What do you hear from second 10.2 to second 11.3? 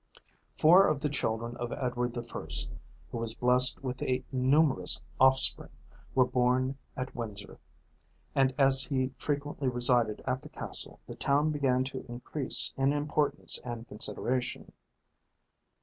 at the castle, the